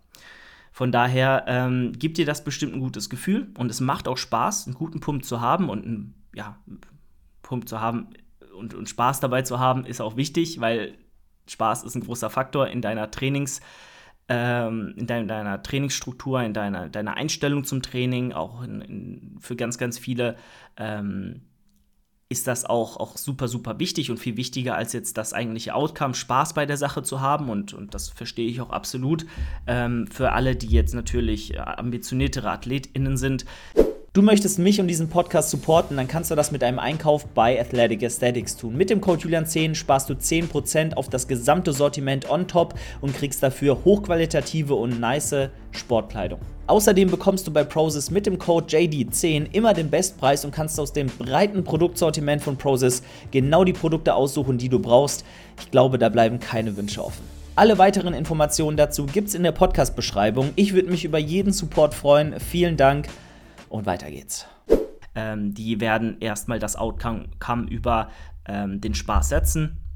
Von 0.72 0.92
daher 0.92 1.44
ähm, 1.48 1.92
gibt 1.98 2.18
dir 2.18 2.26
das 2.26 2.44
bestimmt 2.44 2.74
ein 2.74 2.80
gutes 2.80 3.10
Gefühl 3.10 3.48
und 3.58 3.70
es 3.70 3.80
macht 3.80 4.06
auch 4.06 4.18
Spaß, 4.18 4.66
einen 4.66 4.74
guten 4.74 5.00
Pump 5.00 5.24
zu 5.24 5.40
haben 5.40 5.68
und 5.70 5.84
einen 5.84 6.14
ja, 6.34 6.58
Pump 7.42 7.68
zu 7.68 7.80
haben 7.80 8.08
und, 8.56 8.74
und 8.74 8.88
Spaß 8.88 9.20
dabei 9.20 9.42
zu 9.42 9.58
haben, 9.58 9.84
ist 9.84 10.00
auch 10.00 10.16
wichtig, 10.16 10.60
weil 10.60 10.94
Spaß 11.48 11.82
ist 11.84 11.94
ein 11.96 12.02
großer 12.02 12.30
Faktor 12.30 12.68
in 12.68 12.80
deiner 12.80 13.10
Trainings- 13.10 13.60
ähm, 14.28 14.94
in 14.96 15.06
deiner, 15.06 15.26
deiner 15.26 15.62
Trainingsstruktur, 15.62 16.42
in 16.42 16.52
deiner, 16.52 16.88
deiner 16.88 17.16
Einstellung 17.16 17.64
zum 17.64 17.82
Training, 17.82 18.32
auch 18.32 18.62
in, 18.62 18.80
in, 18.80 19.36
für 19.40 19.56
ganz, 19.56 19.78
ganz 19.78 19.98
viele 19.98 20.36
ähm, 20.76 21.42
ist 22.30 22.46
das 22.46 22.66
auch, 22.66 22.98
auch 22.98 23.16
super, 23.16 23.48
super 23.48 23.78
wichtig 23.78 24.10
und 24.10 24.18
viel 24.18 24.36
wichtiger 24.36 24.76
als 24.76 24.92
jetzt 24.92 25.16
das 25.16 25.32
eigentliche 25.32 25.74
Outcome, 25.74 26.14
Spaß 26.14 26.52
bei 26.52 26.66
der 26.66 26.76
Sache 26.76 27.02
zu 27.02 27.20
haben. 27.20 27.48
Und, 27.48 27.72
und 27.72 27.94
das 27.94 28.10
verstehe 28.10 28.48
ich 28.48 28.60
auch 28.60 28.70
absolut. 28.70 29.24
Ähm, 29.66 30.06
für 30.08 30.32
alle, 30.32 30.54
die 30.54 30.68
jetzt 30.68 30.94
natürlich 30.94 31.58
ambitioniertere 31.58 32.50
AthletInnen 32.50 33.16
sind, 33.16 33.46
Du 34.18 34.24
möchtest 34.24 34.58
mich 34.58 34.80
und 34.80 34.88
diesen 34.88 35.08
Podcast 35.08 35.48
supporten, 35.48 35.96
dann 35.96 36.08
kannst 36.08 36.32
du 36.32 36.34
das 36.34 36.50
mit 36.50 36.64
einem 36.64 36.80
Einkauf 36.80 37.24
bei 37.24 37.60
Athletic 37.60 38.02
Aesthetics 38.02 38.56
tun. 38.56 38.76
Mit 38.76 38.90
dem 38.90 39.00
Code 39.00 39.22
Julian10 39.22 39.76
sparst 39.76 40.10
du 40.10 40.14
10% 40.14 40.94
auf 40.94 41.08
das 41.08 41.28
gesamte 41.28 41.72
Sortiment 41.72 42.28
on 42.28 42.48
top 42.48 42.74
und 43.00 43.14
kriegst 43.14 43.44
dafür 43.44 43.78
hochqualitative 43.84 44.74
und 44.74 44.98
nice 44.98 45.50
Sportkleidung. 45.70 46.40
Außerdem 46.66 47.08
bekommst 47.08 47.46
du 47.46 47.52
bei 47.52 47.62
Prozis 47.62 48.10
mit 48.10 48.26
dem 48.26 48.40
Code 48.40 48.66
JD10 48.66 49.52
immer 49.52 49.72
den 49.72 49.88
Bestpreis 49.88 50.44
und 50.44 50.50
kannst 50.50 50.80
aus 50.80 50.92
dem 50.92 51.06
breiten 51.06 51.62
Produktsortiment 51.62 52.42
von 52.42 52.56
Prozis 52.56 53.04
genau 53.30 53.62
die 53.62 53.72
Produkte 53.72 54.16
aussuchen, 54.16 54.58
die 54.58 54.68
du 54.68 54.80
brauchst. 54.80 55.24
Ich 55.60 55.70
glaube, 55.70 55.96
da 55.96 56.08
bleiben 56.08 56.40
keine 56.40 56.76
Wünsche 56.76 57.04
offen. 57.04 57.22
Alle 57.54 57.78
weiteren 57.78 58.14
Informationen 58.14 58.76
dazu 58.76 59.06
gibt's 59.06 59.34
in 59.34 59.44
der 59.44 59.52
Podcast-Beschreibung. 59.52 60.50
Ich 60.56 60.74
würde 60.74 60.90
mich 60.90 61.04
über 61.04 61.18
jeden 61.18 61.52
Support 61.52 61.94
freuen. 61.94 62.40
Vielen 62.40 62.76
Dank 62.76 63.06
und 63.68 63.86
weiter 63.86 64.10
geht's. 64.10 64.46
Ähm, 65.14 65.54
die 65.54 65.80
werden 65.80 66.16
erstmal 66.20 66.58
das 66.58 66.76
Outcome 66.76 67.28
über 67.68 68.10
ähm, 68.46 68.80
den 68.80 68.94
Spaß 68.94 69.28
setzen 69.28 69.87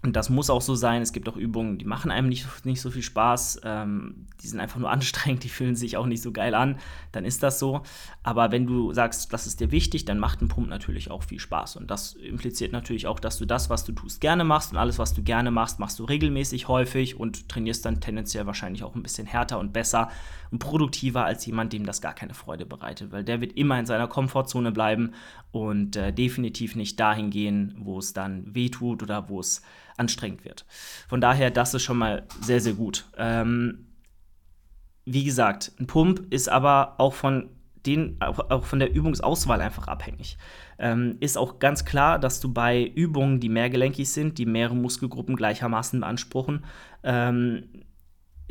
und 0.00 0.14
das 0.14 0.30
muss 0.30 0.48
auch 0.48 0.62
so 0.62 0.76
sein. 0.76 1.02
Es 1.02 1.12
gibt 1.12 1.28
auch 1.28 1.36
Übungen, 1.36 1.76
die 1.76 1.84
machen 1.84 2.12
einem 2.12 2.28
nicht, 2.28 2.46
nicht 2.64 2.80
so 2.80 2.90
viel 2.90 3.02
Spaß. 3.02 3.62
Ähm, 3.64 4.26
die 4.40 4.46
sind 4.46 4.60
einfach 4.60 4.78
nur 4.78 4.90
anstrengend, 4.92 5.42
die 5.42 5.48
fühlen 5.48 5.74
sich 5.74 5.96
auch 5.96 6.06
nicht 6.06 6.22
so 6.22 6.30
geil 6.30 6.54
an. 6.54 6.78
Dann 7.10 7.24
ist 7.24 7.42
das 7.42 7.58
so. 7.58 7.82
Aber 8.22 8.52
wenn 8.52 8.66
du 8.66 8.92
sagst, 8.92 9.32
das 9.32 9.48
ist 9.48 9.58
dir 9.58 9.72
wichtig, 9.72 10.04
dann 10.04 10.20
macht 10.20 10.40
ein 10.40 10.48
Pump 10.48 10.68
natürlich 10.68 11.10
auch 11.10 11.24
viel 11.24 11.40
Spaß. 11.40 11.76
Und 11.76 11.90
das 11.90 12.12
impliziert 12.12 12.70
natürlich 12.70 13.08
auch, 13.08 13.18
dass 13.18 13.38
du 13.38 13.44
das, 13.44 13.70
was 13.70 13.84
du 13.84 13.92
tust, 13.92 14.20
gerne 14.20 14.44
machst. 14.44 14.70
Und 14.70 14.78
alles, 14.78 15.00
was 15.00 15.14
du 15.14 15.22
gerne 15.22 15.50
machst, 15.50 15.80
machst 15.80 15.98
du 15.98 16.04
regelmäßig 16.04 16.68
häufig 16.68 17.18
und 17.18 17.48
trainierst 17.48 17.84
dann 17.84 18.00
tendenziell 18.00 18.46
wahrscheinlich 18.46 18.84
auch 18.84 18.94
ein 18.94 19.02
bisschen 19.02 19.26
härter 19.26 19.58
und 19.58 19.72
besser 19.72 20.10
und 20.52 20.60
produktiver 20.60 21.24
als 21.24 21.44
jemand, 21.44 21.72
dem 21.72 21.84
das 21.84 22.00
gar 22.00 22.14
keine 22.14 22.34
Freude 22.34 22.66
bereitet. 22.66 23.10
Weil 23.10 23.24
der 23.24 23.40
wird 23.40 23.54
immer 23.54 23.78
in 23.80 23.86
seiner 23.86 24.06
Komfortzone 24.06 24.70
bleiben 24.70 25.12
und 25.50 25.96
äh, 25.96 26.12
definitiv 26.12 26.76
nicht 26.76 27.00
dahin 27.00 27.30
gehen, 27.30 27.74
wo 27.78 27.98
es 27.98 28.12
dann 28.12 28.54
wehtut 28.54 29.02
oder 29.02 29.28
wo 29.28 29.40
es 29.40 29.62
anstrengend 29.96 30.44
wird. 30.44 30.64
Von 31.08 31.20
daher, 31.20 31.50
das 31.50 31.74
ist 31.74 31.82
schon 31.82 31.98
mal 31.98 32.26
sehr, 32.40 32.60
sehr 32.60 32.74
gut. 32.74 33.06
Ähm, 33.16 33.86
wie 35.04 35.24
gesagt, 35.24 35.72
ein 35.80 35.86
Pump 35.86 36.32
ist 36.32 36.48
aber 36.48 36.94
auch 36.98 37.14
von 37.14 37.50
den, 37.86 38.20
auch 38.20 38.64
von 38.64 38.78
der 38.78 38.94
Übungsauswahl 38.94 39.60
einfach 39.60 39.88
abhängig. 39.88 40.36
Ähm, 40.78 41.16
ist 41.20 41.38
auch 41.38 41.58
ganz 41.58 41.84
klar, 41.84 42.18
dass 42.18 42.40
du 42.40 42.52
bei 42.52 42.84
Übungen, 42.84 43.40
die 43.40 43.48
mehrgelenkig 43.48 44.10
sind, 44.10 44.38
die 44.38 44.46
mehrere 44.46 44.76
Muskelgruppen 44.76 45.36
gleichermaßen 45.36 46.00
beanspruchen, 46.00 46.64
ähm, 47.02 47.64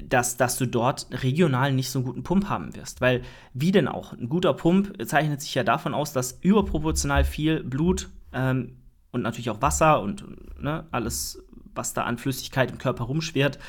dass, 0.04 0.38
dass 0.38 0.58
du 0.58 0.68
dort 0.68 1.08
regional 1.24 1.74
nicht 1.74 1.90
so 1.90 2.00
einen 2.00 2.06
guten 2.06 2.24
Pump 2.24 2.50
haben 2.50 2.76
wirst. 2.76 3.02
Weil, 3.02 3.24
wie 3.54 3.72
denn 3.72 3.88
auch? 3.88 4.14
Ein 4.14 4.30
guter 4.30 4.54
Pump 4.54 4.94
zeichnet 5.08 5.42
sich 5.42 5.56
ja 5.56 5.64
davon 5.64 5.94
aus, 5.94 6.14
dass 6.14 6.40
überproportional 6.42 7.24
viel 7.24 7.64
Blut 7.64 8.10
ähm, 8.34 8.78
und 9.12 9.22
natürlich 9.22 9.50
auch 9.50 9.62
Wasser 9.62 10.02
und 10.02 10.26
ne, 10.62 10.86
alles, 10.92 11.44
was 11.74 11.94
da 11.94 12.04
an 12.04 12.18
Flüssigkeit 12.18 12.72
im 12.72 12.78
Körper 12.78 13.06
rumschwirrt, 13.06 13.60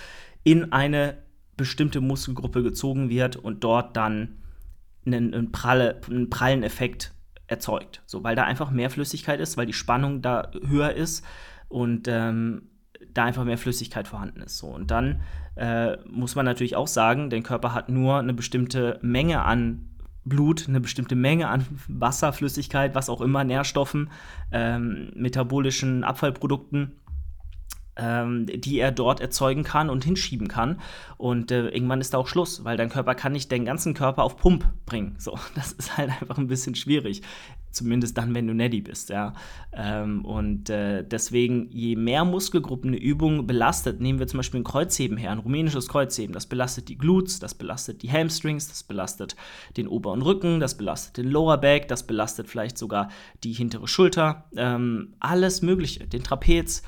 in 0.44 0.72
eine 0.72 1.18
bestimmte 1.56 2.00
Muskelgruppe 2.00 2.62
gezogen 2.62 3.10
wird 3.10 3.36
und 3.36 3.64
dort 3.64 3.96
dann 3.96 4.38
einen, 5.06 5.34
einen, 5.34 5.52
pralle, 5.52 6.00
einen 6.08 6.30
prallen 6.30 6.62
Effekt 6.62 7.12
erzeugt. 7.46 8.02
So, 8.06 8.22
weil 8.22 8.36
da 8.36 8.44
einfach 8.44 8.70
mehr 8.70 8.90
Flüssigkeit 8.90 9.40
ist, 9.40 9.56
weil 9.56 9.66
die 9.66 9.72
Spannung 9.72 10.22
da 10.22 10.50
höher 10.66 10.92
ist 10.92 11.24
und 11.68 12.06
ähm, 12.08 12.67
da 13.18 13.24
einfach 13.24 13.44
mehr 13.44 13.58
Flüssigkeit 13.58 14.08
vorhanden 14.08 14.40
ist. 14.42 14.58
So, 14.58 14.68
und 14.68 14.90
dann 14.90 15.20
äh, 15.56 15.96
muss 16.08 16.34
man 16.34 16.44
natürlich 16.44 16.76
auch 16.76 16.86
sagen, 16.86 17.30
dein 17.30 17.42
Körper 17.42 17.74
hat 17.74 17.88
nur 17.88 18.18
eine 18.18 18.32
bestimmte 18.32 18.98
Menge 19.02 19.44
an 19.44 19.84
Blut 20.24 20.68
eine 20.68 20.80
bestimmte 20.80 21.16
Menge 21.16 21.48
an 21.48 21.64
Wasserflüssigkeit, 21.88 22.94
was 22.94 23.08
auch 23.08 23.22
immer, 23.22 23.44
Nährstoffen, 23.44 24.10
ähm, 24.52 25.10
metabolischen 25.14 26.04
Abfallprodukten 26.04 26.98
ähm, 27.98 28.46
die 28.46 28.78
er 28.78 28.92
dort 28.92 29.20
erzeugen 29.20 29.64
kann 29.64 29.90
und 29.90 30.04
hinschieben 30.04 30.48
kann. 30.48 30.80
Und 31.16 31.50
äh, 31.50 31.68
irgendwann 31.68 32.00
ist 32.00 32.14
da 32.14 32.18
auch 32.18 32.28
Schluss, 32.28 32.64
weil 32.64 32.76
dein 32.76 32.88
Körper 32.88 33.14
kann 33.14 33.32
nicht 33.32 33.50
den 33.50 33.64
ganzen 33.64 33.92
Körper 33.92 34.22
auf 34.22 34.36
Pump 34.36 34.66
bringen. 34.86 35.16
So, 35.18 35.38
das 35.54 35.72
ist 35.72 35.98
halt 35.98 36.10
einfach 36.10 36.38
ein 36.38 36.46
bisschen 36.46 36.74
schwierig. 36.74 37.22
Zumindest 37.70 38.16
dann, 38.16 38.34
wenn 38.34 38.46
du 38.46 38.54
Neddy 38.54 38.80
bist, 38.80 39.10
ja. 39.10 39.34
Ähm, 39.72 40.24
und 40.24 40.70
äh, 40.70 41.04
deswegen, 41.04 41.70
je 41.70 41.96
mehr 41.96 42.24
Muskelgruppen 42.24 42.90
eine 42.90 42.98
Übung 42.98 43.46
belastet, 43.46 44.00
nehmen 44.00 44.18
wir 44.18 44.26
zum 44.26 44.38
Beispiel 44.38 44.60
ein 44.60 44.64
Kreuzheben 44.64 45.16
her, 45.18 45.32
ein 45.32 45.38
rumänisches 45.38 45.88
Kreuzheben, 45.88 46.32
das 46.32 46.46
belastet 46.46 46.88
die 46.88 46.96
Glutes, 46.96 47.40
das 47.40 47.54
belastet 47.54 48.02
die 48.02 48.10
Hamstrings, 48.10 48.68
das 48.68 48.82
belastet 48.82 49.36
den 49.76 49.86
oberen 49.86 50.22
Rücken, 50.22 50.60
das 50.60 50.76
belastet 50.76 51.18
den 51.18 51.30
Lower 51.30 51.58
Back, 51.58 51.88
das 51.88 52.06
belastet 52.06 52.48
vielleicht 52.48 52.78
sogar 52.78 53.10
die 53.44 53.52
hintere 53.52 53.86
Schulter, 53.86 54.46
ähm, 54.56 55.14
alles 55.20 55.60
Mögliche, 55.60 56.06
den 56.06 56.22
Trapez. 56.22 56.82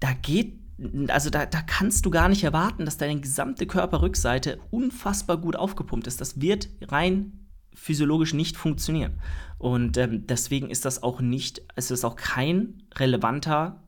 Da 0.00 0.12
geht 0.14 0.62
also 1.08 1.30
da, 1.30 1.46
da, 1.46 1.62
kannst 1.62 2.06
du 2.06 2.10
gar 2.10 2.28
nicht 2.28 2.42
erwarten, 2.42 2.84
dass 2.84 2.96
deine 2.96 3.20
gesamte 3.20 3.66
Körperrückseite 3.66 4.58
unfassbar 4.70 5.36
gut 5.36 5.54
aufgepumpt 5.54 6.08
ist. 6.08 6.20
Das 6.20 6.40
wird 6.40 6.70
rein 6.80 7.41
physiologisch 7.74 8.34
nicht 8.34 8.56
funktionieren. 8.56 9.20
Und 9.58 9.96
ähm, 9.96 10.26
deswegen 10.26 10.70
ist 10.70 10.84
das 10.84 11.02
auch 11.02 11.20
nicht, 11.20 11.62
es 11.76 11.90
ist 11.90 12.04
auch 12.04 12.16
kein 12.16 12.82
relevanter 12.96 13.82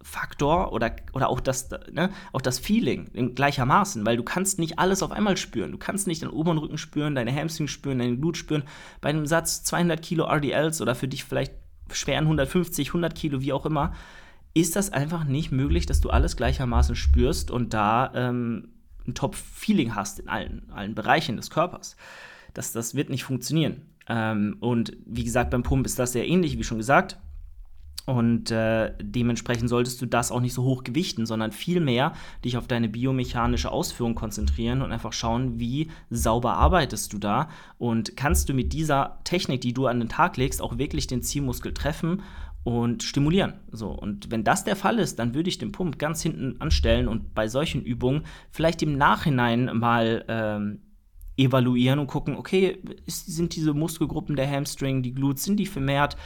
Faktor 0.00 0.72
oder, 0.72 0.94
oder 1.12 1.28
auch, 1.28 1.40
das, 1.40 1.70
ne, 1.92 2.10
auch 2.32 2.40
das 2.40 2.58
Feeling 2.58 3.08
in 3.12 3.34
gleichermaßen, 3.34 4.06
weil 4.06 4.16
du 4.16 4.22
kannst 4.22 4.58
nicht 4.58 4.78
alles 4.78 5.02
auf 5.02 5.10
einmal 5.10 5.36
spüren. 5.36 5.72
Du 5.72 5.78
kannst 5.78 6.06
nicht 6.06 6.22
deinen 6.22 6.30
oberen 6.30 6.58
Rücken 6.58 6.78
spüren, 6.78 7.14
deine 7.14 7.34
Hamstrings 7.34 7.70
spüren, 7.70 7.98
deine 7.98 8.16
Blut 8.16 8.36
spüren. 8.36 8.62
Bei 9.00 9.08
einem 9.08 9.26
Satz 9.26 9.64
200 9.64 10.00
Kilo 10.00 10.24
RDLs 10.24 10.80
oder 10.80 10.94
für 10.94 11.08
dich 11.08 11.24
vielleicht 11.24 11.52
schweren 11.92 12.24
150, 12.24 12.88
100 12.88 13.14
Kilo, 13.14 13.40
wie 13.40 13.52
auch 13.52 13.66
immer, 13.66 13.92
ist 14.54 14.76
das 14.76 14.92
einfach 14.92 15.24
nicht 15.24 15.50
möglich, 15.52 15.86
dass 15.86 16.00
du 16.00 16.10
alles 16.10 16.36
gleichermaßen 16.36 16.94
spürst 16.94 17.50
und 17.50 17.74
da 17.74 18.12
ähm, 18.14 18.70
ein 19.06 19.14
Top-Feeling 19.14 19.94
hast 19.94 20.20
in 20.20 20.28
allen, 20.28 20.70
allen 20.70 20.94
Bereichen 20.94 21.36
des 21.36 21.50
Körpers 21.50 21.96
das, 22.54 22.72
das 22.72 22.94
wird 22.94 23.10
nicht 23.10 23.24
funktionieren. 23.24 23.82
Ähm, 24.08 24.56
und 24.60 24.96
wie 25.06 25.24
gesagt, 25.24 25.50
beim 25.50 25.62
Pump 25.62 25.86
ist 25.86 25.98
das 25.98 26.12
sehr 26.12 26.26
ähnlich, 26.26 26.58
wie 26.58 26.64
schon 26.64 26.78
gesagt. 26.78 27.18
Und 28.08 28.50
äh, 28.50 28.94
dementsprechend 29.02 29.68
solltest 29.68 30.00
du 30.00 30.06
das 30.06 30.32
auch 30.32 30.40
nicht 30.40 30.54
so 30.54 30.62
hoch 30.62 30.82
gewichten, 30.82 31.26
sondern 31.26 31.52
vielmehr 31.52 32.14
dich 32.42 32.56
auf 32.56 32.66
deine 32.66 32.88
biomechanische 32.88 33.70
Ausführung 33.70 34.14
konzentrieren 34.14 34.80
und 34.80 34.92
einfach 34.92 35.12
schauen, 35.12 35.60
wie 35.60 35.90
sauber 36.08 36.54
arbeitest 36.54 37.12
du 37.12 37.18
da 37.18 37.50
und 37.76 38.16
kannst 38.16 38.48
du 38.48 38.54
mit 38.54 38.72
dieser 38.72 39.18
Technik, 39.24 39.60
die 39.60 39.74
du 39.74 39.86
an 39.86 39.98
den 39.98 40.08
Tag 40.08 40.38
legst, 40.38 40.62
auch 40.62 40.78
wirklich 40.78 41.06
den 41.06 41.20
Zielmuskel 41.20 41.74
treffen 41.74 42.22
und 42.64 43.02
stimulieren. 43.02 43.60
So, 43.72 43.90
und 43.90 44.30
wenn 44.30 44.42
das 44.42 44.64
der 44.64 44.76
Fall 44.76 44.98
ist, 44.98 45.18
dann 45.18 45.34
würde 45.34 45.50
ich 45.50 45.58
den 45.58 45.72
Pump 45.72 45.98
ganz 45.98 46.22
hinten 46.22 46.62
anstellen 46.62 47.08
und 47.08 47.34
bei 47.34 47.46
solchen 47.46 47.82
Übungen 47.82 48.24
vielleicht 48.50 48.82
im 48.82 48.96
Nachhinein 48.96 49.70
mal 49.76 50.24
ähm, 50.28 50.80
evaluieren 51.38 51.98
und 51.98 52.08
gucken, 52.08 52.36
okay, 52.36 52.78
ist, 53.06 53.26
sind 53.26 53.54
diese 53.56 53.72
Muskelgruppen 53.72 54.36
der 54.36 54.50
Hamstring, 54.50 55.02
die 55.02 55.14
Glutes, 55.14 55.44
sind 55.44 55.56
die 55.56 55.66
vermehrt 55.66 56.16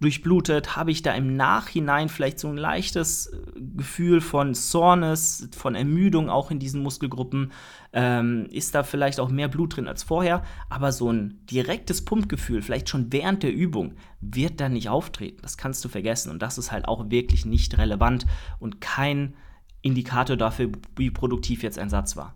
durchblutet? 0.00 0.76
Habe 0.76 0.90
ich 0.90 1.02
da 1.02 1.14
im 1.14 1.36
Nachhinein 1.36 2.08
vielleicht 2.08 2.38
so 2.38 2.48
ein 2.48 2.56
leichtes 2.56 3.26
äh, 3.26 3.60
Gefühl 3.76 4.20
von 4.20 4.54
Soreness, 4.54 5.48
von 5.56 5.74
Ermüdung 5.74 6.28
auch 6.28 6.50
in 6.50 6.58
diesen 6.58 6.82
Muskelgruppen? 6.82 7.52
Ähm, 7.92 8.46
ist 8.50 8.74
da 8.74 8.82
vielleicht 8.82 9.20
auch 9.20 9.30
mehr 9.30 9.48
Blut 9.48 9.76
drin 9.76 9.88
als 9.88 10.02
vorher? 10.02 10.42
Aber 10.68 10.92
so 10.92 11.10
ein 11.10 11.40
direktes 11.50 12.04
Pumpgefühl, 12.04 12.62
vielleicht 12.62 12.88
schon 12.88 13.12
während 13.12 13.42
der 13.42 13.52
Übung, 13.52 13.94
wird 14.20 14.60
da 14.60 14.68
nicht 14.68 14.88
auftreten. 14.88 15.38
Das 15.42 15.56
kannst 15.56 15.84
du 15.84 15.88
vergessen. 15.88 16.30
Und 16.30 16.42
das 16.42 16.58
ist 16.58 16.72
halt 16.72 16.86
auch 16.86 17.10
wirklich 17.10 17.46
nicht 17.46 17.78
relevant 17.78 18.26
und 18.58 18.80
kein 18.80 19.34
Indikator 19.82 20.36
dafür, 20.36 20.72
wie 20.96 21.10
produktiv 21.10 21.62
jetzt 21.62 21.78
ein 21.78 21.90
Satz 21.90 22.16
war. 22.16 22.34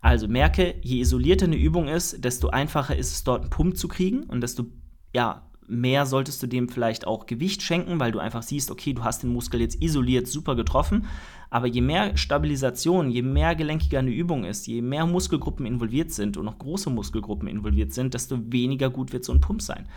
Also 0.00 0.28
merke, 0.28 0.76
je 0.82 1.00
isolierter 1.00 1.46
eine 1.46 1.56
Übung 1.56 1.88
ist, 1.88 2.24
desto 2.24 2.48
einfacher 2.48 2.96
ist 2.96 3.12
es 3.12 3.24
dort 3.24 3.42
einen 3.42 3.50
Pump 3.50 3.76
zu 3.76 3.86
kriegen 3.88 4.24
und 4.24 4.40
desto 4.40 4.66
ja, 5.14 5.50
mehr 5.70 6.04
solltest 6.04 6.42
du 6.42 6.46
dem 6.46 6.68
vielleicht 6.68 7.06
auch 7.06 7.26
Gewicht 7.26 7.62
schenken, 7.62 8.00
weil 8.00 8.12
du 8.12 8.18
einfach 8.18 8.42
siehst, 8.42 8.70
okay, 8.70 8.92
du 8.92 9.04
hast 9.04 9.22
den 9.22 9.32
Muskel 9.32 9.60
jetzt 9.60 9.80
isoliert 9.80 10.26
super 10.26 10.56
getroffen. 10.56 11.06
Aber 11.48 11.66
je 11.66 11.80
mehr 11.80 12.16
Stabilisation, 12.16 13.10
je 13.10 13.22
mehr 13.22 13.54
gelenkiger 13.54 14.00
eine 14.00 14.10
Übung 14.10 14.44
ist, 14.44 14.66
je 14.66 14.82
mehr 14.82 15.06
Muskelgruppen 15.06 15.66
involviert 15.66 16.12
sind 16.12 16.36
und 16.36 16.44
noch 16.44 16.58
große 16.58 16.90
Muskelgruppen 16.90 17.48
involviert 17.48 17.92
sind, 17.92 18.14
desto 18.14 18.38
weniger 18.52 18.90
gut 18.90 19.12
wird 19.12 19.24
so 19.24 19.32
ein 19.32 19.40
Pump 19.40 19.62
sein. 19.62 19.88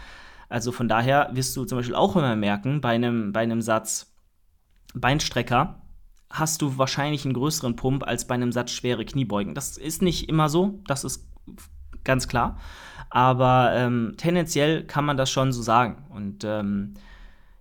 Also 0.50 0.72
von 0.72 0.88
daher 0.88 1.30
wirst 1.34 1.56
du 1.58 1.66
zum 1.66 1.80
Beispiel 1.80 1.96
auch 1.96 2.16
immer 2.16 2.36
merken, 2.36 2.82
bei 2.82 2.90
einem, 2.90 3.32
bei 3.34 3.42
einem 3.42 3.62
Satz 3.62 4.14
Beinstrecker, 4.94 5.82
hast 6.34 6.64
du 6.64 6.80
wahrscheinlich 6.80 7.26
einen 7.26 7.36
größeren 7.36 7.76
Pump 7.76 8.06
als 8.06 8.26
bei 8.26 8.34
einem 8.34 8.52
Satz 8.52 8.72
schwere 8.72 9.06
Kniebeugen. 9.06 9.54
Das 9.54 9.78
ist 9.78 10.02
nicht 10.02 10.30
immer 10.30 10.50
so, 10.50 10.80
das 10.88 11.04
ist 11.04 11.28
ganz 12.04 12.28
klar. 12.28 12.58
Aber 13.12 13.72
ähm, 13.76 14.16
tendenziell 14.18 14.84
kann 14.84 15.06
man 15.06 15.16
das 15.16 15.30
schon 15.30 15.54
so 15.54 15.62
sagen. 15.62 16.04
Und 16.10 16.44
ähm, 16.44 16.96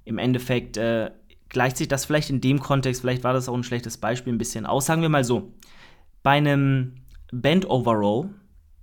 im 0.07 0.17
Endeffekt 0.17 0.79
äh, 0.79 1.11
gleicht 1.51 1.77
sich 1.77 1.87
das 1.87 2.07
vielleicht 2.07 2.31
in 2.31 2.41
dem 2.41 2.61
Kontext, 2.61 3.03
vielleicht 3.03 3.25
war 3.25 3.35
das 3.35 3.47
auch 3.51 3.55
ein 3.55 3.63
schlechtes 3.63 3.99
Beispiel, 3.99 4.33
ein 4.33 4.39
bisschen 4.39 4.65
aus. 4.65 4.87
Sagen 4.87 5.03
wir 5.03 5.11
mal 5.11 5.25
so: 5.25 5.53
Bei 6.23 6.33
einem 6.33 6.95
Bend 7.31 7.69
Over 7.69 7.93
Row 7.93 8.27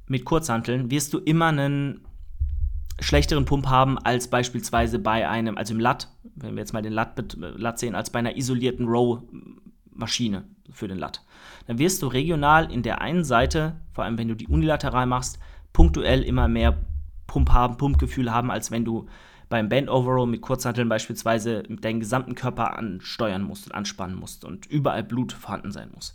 mit 0.06 0.24
Kurzhanteln 0.24 0.92
wirst 0.92 1.14
du 1.14 1.18
immer 1.18 1.48
einen 1.48 2.02
schlechteren 3.00 3.46
Pump 3.46 3.68
haben 3.68 3.98
als 3.98 4.28
beispielsweise 4.28 5.00
bei 5.00 5.28
einem, 5.28 5.58
also 5.58 5.74
im 5.74 5.80
Lat, 5.80 6.10
wenn 6.36 6.54
wir 6.54 6.60
jetzt 6.60 6.74
mal 6.74 6.84
den 6.84 6.94
Lat, 6.94 7.36
Lat 7.38 7.80
sehen, 7.80 7.96
als 7.96 8.12
bei 8.12 8.20
einer 8.20 8.38
isolierten 8.38 8.88
Row 8.88 9.24
Maschine 10.00 10.46
für 10.72 10.88
den 10.88 10.98
Lat. 10.98 11.24
Dann 11.68 11.78
wirst 11.78 12.02
du 12.02 12.08
regional 12.08 12.72
in 12.72 12.84
der 12.84 13.02
einen 13.02 13.24
Seite, 13.24 13.76
vor 13.92 14.04
allem 14.04 14.18
wenn 14.18 14.28
du 14.28 14.36
die 14.36 14.48
unilateral 14.48 15.06
machst, 15.06 15.40
punktuell 15.74 16.24
immer 16.24 16.48
mehr 16.48 16.78
Pump 17.28 17.52
haben, 17.52 17.78
Pumpgefühl 17.78 18.32
haben, 18.32 18.50
als 18.50 18.72
wenn 18.72 18.86
du 18.86 19.08
beim 19.50 19.70
Band 19.70 19.90
Overall 19.90 20.28
mit 20.28 20.42
Kurzhanteln 20.42 20.90
beispielsweise 20.90 21.64
deinen 21.64 22.00
gesamten 22.00 22.36
Körper 22.36 22.78
ansteuern 22.78 23.44
musst 23.44 23.68
und 23.68 23.74
anspannen 23.74 24.16
musst 24.16 24.46
und 24.46 24.68
überall 24.68 25.04
Blut 25.04 25.34
vorhanden 25.34 25.72
sein 25.72 25.90
muss. 25.94 26.14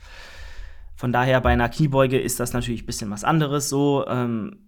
Von 0.97 1.13
daher 1.13 1.41
bei 1.41 1.53
einer 1.53 1.69
Kniebeuge 1.69 2.19
ist 2.19 2.39
das 2.39 2.53
natürlich 2.53 2.85
ein 2.85 2.87
bisschen 2.87 3.11
was 3.11 3.25
anderes. 3.25 3.69
So 3.69 4.07
ähm, 4.07 4.59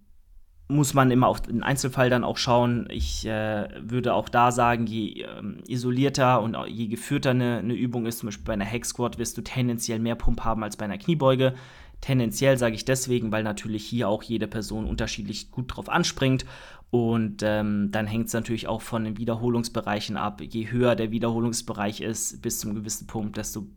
muss 0.69 0.93
man 0.93 1.11
immer 1.11 1.27
auf 1.27 1.41
den 1.41 1.63
Einzelfall 1.63 2.09
dann 2.09 2.23
auch 2.23 2.37
schauen. 2.37 2.87
Ich 2.89 3.25
äh, 3.25 3.69
würde 3.79 4.13
auch 4.13 4.27
da 4.27 4.51
sagen, 4.51 4.85
je 4.85 5.23
ähm, 5.23 5.59
isolierter 5.67 6.41
und 6.41 6.57
je 6.67 6.87
geführter 6.87 7.29
eine, 7.31 7.59
eine, 7.59 7.73
Übung 7.73 8.05
ist, 8.05 8.19
zum 8.19 8.27
Beispiel 8.27 8.45
bei 8.45 8.53
einer 8.53 8.65
Hack 8.69 8.85
Squat, 8.85 9.17
wirst 9.17 9.37
du 9.37 9.41
tendenziell 9.41 9.99
mehr 9.99 10.15
Pump 10.15 10.43
haben 10.43 10.63
als 10.63 10.75
bei 10.75 10.85
einer 10.85 10.97
Kniebeuge. 10.97 11.53
Tendenziell 12.01 12.57
sage 12.57 12.75
ich 12.75 12.85
deswegen, 12.85 13.31
weil 13.31 13.43
natürlich 13.43 13.85
hier 13.85 14.09
auch 14.09 14.23
jede 14.23 14.47
Person 14.47 14.85
unterschiedlich 14.85 15.51
gut 15.51 15.75
drauf 15.75 15.89
anspringt. 15.89 16.45
Und 16.89 17.43
ähm, 17.43 17.89
dann 17.91 18.07
hängt 18.07 18.27
es 18.27 18.33
natürlich 18.33 18.67
auch 18.67 18.81
von 18.81 19.03
den 19.03 19.17
Wiederholungsbereichen 19.17 20.15
ab. 20.17 20.41
Je 20.41 20.69
höher 20.69 20.95
der 20.95 21.11
Wiederholungsbereich 21.11 22.01
ist, 22.01 22.41
bis 22.41 22.59
zum 22.59 22.75
gewissen 22.75 23.07
Punkt, 23.07 23.37
desto 23.37 23.67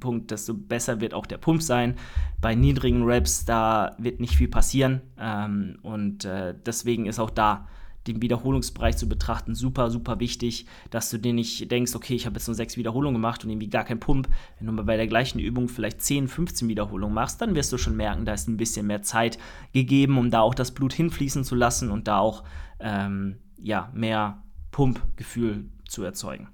Punkt, 0.00 0.30
desto 0.30 0.54
besser 0.54 1.00
wird 1.00 1.14
auch 1.14 1.26
der 1.26 1.38
Pump 1.38 1.62
sein. 1.62 1.96
Bei 2.40 2.54
niedrigen 2.54 3.04
Reps, 3.04 3.44
da 3.44 3.96
wird 3.98 4.20
nicht 4.20 4.36
viel 4.36 4.48
passieren. 4.48 5.00
Ähm, 5.18 5.78
und 5.82 6.24
äh, 6.24 6.54
deswegen 6.64 7.06
ist 7.06 7.18
auch 7.18 7.30
da 7.30 7.66
den 8.08 8.22
Wiederholungsbereich 8.22 8.96
zu 8.96 9.08
betrachten 9.08 9.54
super, 9.54 9.90
super 9.90 10.18
wichtig, 10.18 10.66
dass 10.90 11.10
du 11.10 11.18
dir 11.18 11.32
nicht 11.32 11.70
denkst, 11.70 11.94
okay, 11.94 12.14
ich 12.14 12.26
habe 12.26 12.36
jetzt 12.36 12.46
nur 12.46 12.54
sechs 12.54 12.76
Wiederholungen 12.76 13.14
gemacht 13.14 13.44
und 13.44 13.50
irgendwie 13.50 13.68
gar 13.68 13.84
keinen 13.84 14.00
Pump. 14.00 14.28
Wenn 14.58 14.66
du 14.66 14.72
mal 14.72 14.84
bei 14.84 14.96
der 14.96 15.06
gleichen 15.06 15.38
Übung 15.38 15.68
vielleicht 15.68 16.00
10, 16.00 16.28
15 16.28 16.68
Wiederholungen 16.68 17.14
machst, 17.14 17.40
dann 17.40 17.54
wirst 17.54 17.72
du 17.72 17.78
schon 17.78 17.96
merken, 17.96 18.24
da 18.24 18.32
ist 18.32 18.48
ein 18.48 18.56
bisschen 18.56 18.86
mehr 18.86 19.02
Zeit 19.02 19.38
gegeben, 19.72 20.18
um 20.18 20.30
da 20.30 20.40
auch 20.40 20.54
das 20.54 20.72
Blut 20.72 20.92
hinfließen 20.92 21.44
zu 21.44 21.54
lassen 21.54 21.90
und 21.90 22.08
da 22.08 22.18
auch 22.18 22.44
ähm, 22.80 23.36
ja, 23.60 23.90
mehr 23.94 24.42
Pumpgefühl 24.70 25.66
zu 25.86 26.02
erzeugen. 26.02 26.48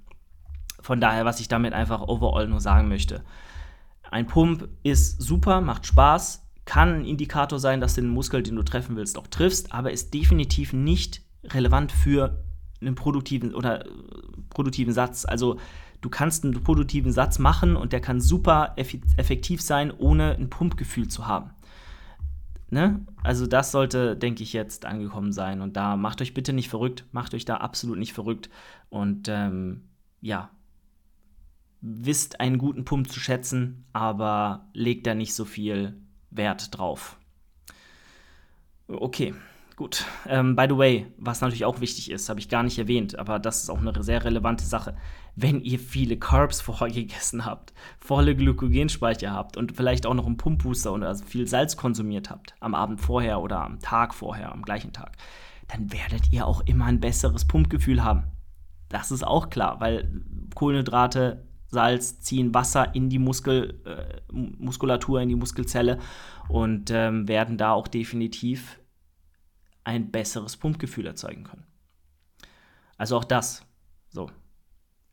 Von 0.85 1.01
daher, 1.01 1.25
was 1.25 1.39
ich 1.39 1.47
damit 1.47 1.73
einfach 1.73 2.01
overall 2.01 2.47
nur 2.47 2.59
sagen 2.59 2.89
möchte. 2.89 3.23
Ein 4.11 4.27
Pump 4.27 4.69
ist 4.83 5.19
super, 5.19 5.59
macht 5.59 5.87
Spaß, 5.87 6.47
kann 6.65 6.97
ein 6.99 7.05
Indikator 7.05 7.57
sein, 7.57 7.81
dass 7.81 7.95
du 7.95 8.01
den 8.01 8.11
Muskel, 8.11 8.43
den 8.43 8.55
du 8.55 8.61
treffen 8.61 8.95
willst, 8.95 9.17
auch 9.17 9.25
triffst, 9.25 9.73
aber 9.73 9.91
ist 9.91 10.13
definitiv 10.13 10.73
nicht 10.73 11.23
relevant 11.43 11.91
für 11.91 12.43
einen 12.81 12.93
produktiven 12.93 13.55
oder 13.55 13.83
äh, 13.83 13.89
produktiven 14.51 14.93
Satz. 14.93 15.25
Also 15.25 15.57
du 16.01 16.09
kannst 16.11 16.43
einen 16.43 16.61
produktiven 16.63 17.11
Satz 17.11 17.39
machen 17.39 17.75
und 17.75 17.91
der 17.91 17.99
kann 17.99 18.21
super 18.21 18.75
effektiv 18.75 19.63
sein, 19.63 19.91
ohne 19.91 20.35
ein 20.35 20.51
Pumpgefühl 20.51 21.07
zu 21.07 21.25
haben. 21.25 21.49
Ne? 22.69 23.03
Also 23.23 23.47
das 23.47 23.71
sollte, 23.71 24.15
denke 24.15 24.43
ich, 24.43 24.53
jetzt 24.53 24.85
angekommen 24.85 25.33
sein. 25.33 25.61
Und 25.61 25.77
da 25.77 25.97
macht 25.97 26.21
euch 26.21 26.35
bitte 26.35 26.53
nicht 26.53 26.69
verrückt, 26.69 27.05
macht 27.11 27.33
euch 27.33 27.43
da 27.45 27.57
absolut 27.57 27.97
nicht 27.97 28.13
verrückt. 28.13 28.51
Und 28.89 29.27
ähm, 29.29 29.81
ja, 30.21 30.51
wisst 31.87 32.39
einen 32.39 32.57
guten 32.57 32.83
Pump 32.83 33.11
zu 33.11 33.19
schätzen, 33.19 33.85
aber 33.93 34.67
legt 34.73 35.05
da 35.05 35.13
nicht 35.13 35.35
so 35.35 35.45
viel 35.45 35.95
Wert 36.31 36.75
drauf. 36.75 37.19
Okay, 38.87 39.35
gut. 39.75 40.03
Ähm, 40.27 40.55
by 40.55 40.65
the 40.67 40.77
way, 40.77 41.05
was 41.17 41.41
natürlich 41.41 41.63
auch 41.63 41.81
wichtig 41.81 42.09
ist, 42.09 42.27
habe 42.27 42.39
ich 42.39 42.49
gar 42.49 42.63
nicht 42.63 42.79
erwähnt, 42.79 43.19
aber 43.19 43.37
das 43.37 43.61
ist 43.61 43.69
auch 43.69 43.77
eine 43.77 44.01
sehr 44.01 44.23
relevante 44.25 44.65
Sache. 44.65 44.97
Wenn 45.35 45.61
ihr 45.61 45.77
viele 45.77 46.17
Carbs 46.17 46.59
vorher 46.61 46.89
gegessen 46.89 47.45
habt, 47.45 47.71
volle 47.99 48.35
Glykogenspeicher 48.35 49.31
habt 49.31 49.55
und 49.55 49.75
vielleicht 49.75 50.07
auch 50.07 50.15
noch 50.15 50.25
einen 50.25 50.37
Pumpbooster 50.37 50.91
und 50.91 51.03
also 51.03 51.23
viel 51.23 51.47
Salz 51.47 51.77
konsumiert 51.77 52.31
habt, 52.31 52.55
am 52.61 52.73
Abend 52.73 52.99
vorher 52.99 53.41
oder 53.41 53.61
am 53.63 53.79
Tag 53.79 54.15
vorher, 54.15 54.51
am 54.51 54.63
gleichen 54.63 54.91
Tag, 54.91 55.17
dann 55.67 55.93
werdet 55.93 56.33
ihr 56.33 56.47
auch 56.47 56.61
immer 56.61 56.85
ein 56.85 56.99
besseres 56.99 57.45
Pumpgefühl 57.45 58.03
haben. 58.03 58.23
Das 58.89 59.11
ist 59.11 59.25
auch 59.25 59.51
klar, 59.51 59.79
weil 59.81 60.23
Kohlenhydrate, 60.55 61.43
Salz 61.75 62.19
ziehen 62.21 62.53
Wasser 62.53 62.95
in 62.95 63.09
die 63.09 63.19
Muskel, 63.19 63.79
äh, 63.85 64.33
Muskulatur, 64.33 65.21
in 65.21 65.29
die 65.29 65.35
Muskelzelle 65.35 65.99
und 66.49 66.89
ähm, 66.89 67.27
werden 67.27 67.57
da 67.57 67.73
auch 67.73 67.87
definitiv 67.87 68.79
ein 69.83 70.09
besseres 70.11 70.57
Pumpgefühl 70.57 71.05
erzeugen 71.05 71.43
können. 71.43 71.65
Also 72.97 73.17
auch 73.17 73.23
das, 73.23 73.65
so, 74.09 74.31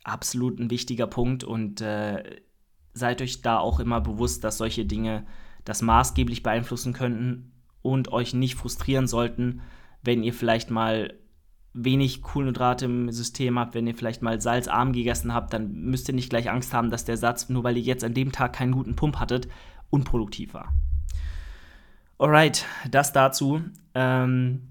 absolut 0.05 0.59
ein 0.59 0.71
wichtiger 0.71 1.07
Punkt 1.07 1.45
und 1.45 1.81
äh, 1.81 2.41
seid 2.95 3.21
euch 3.23 3.43
da 3.43 3.59
auch 3.59 3.81
immer 3.81 4.01
bewusst, 4.01 4.45
dass 4.45 4.59
solche 4.59 4.85
Dinge 4.85 5.27
das 5.65 5.83
maßgeblich 5.83 6.43
beeinflussen 6.43 6.93
könnten 6.93 7.53
und 7.83 8.13
euch 8.13 8.35
nicht 8.35 8.55
frustrieren 8.55 9.07
sollten, 9.07 9.63
wenn 10.03 10.23
ihr 10.23 10.33
vielleicht 10.33 10.71
mal 10.71 11.15
wenig 11.75 12.23
Kohlenhydrate 12.23 12.85
im 12.85 13.11
System 13.11 13.59
habt, 13.59 13.75
wenn 13.75 13.87
ihr 13.87 13.95
vielleicht 13.95 14.23
mal 14.23 14.41
salzarm 14.41 14.93
gegessen 14.93 15.33
habt, 15.33 15.53
dann 15.53 15.73
müsst 15.73 16.09
ihr 16.09 16.15
nicht 16.15 16.31
gleich 16.31 16.51
Angst 16.51 16.75
haben, 16.75 16.91
dass 16.91 17.05
der 17.05 17.17
Satz, 17.17 17.49
nur 17.49 17.65
weil 17.65 17.77
ihr 17.77 17.83
jetzt 17.83 18.05
an 18.05 18.15
dem 18.15 18.33
Tag 18.33 18.53
keinen 18.53 18.73
guten 18.73 18.95
Pump 18.95 19.19
hattet, 19.19 19.49
unproduktiv 19.91 20.55
war. 20.55 20.75
Alright, 22.19 22.67
das 22.91 23.13
dazu. 23.13 23.63
Ähm, 23.95 24.69